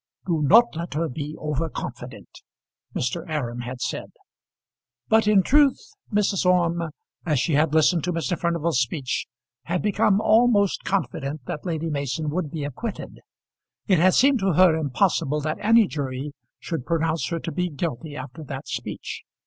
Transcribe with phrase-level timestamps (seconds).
[0.25, 2.41] "Do not let her be over confident,"
[2.95, 3.23] Mr.
[3.29, 4.09] Aram had said.
[5.09, 5.77] But in truth
[6.11, 6.43] Mrs.
[6.43, 6.89] Orme,
[7.23, 8.35] as she had listened to Mr.
[8.35, 9.27] Furnival's speech,
[9.65, 13.19] had become almost confident that Lady Mason would be acquitted.
[13.85, 18.15] It had seemed to her impossible that any jury should pronounce her to be guilty
[18.15, 19.21] after that speech.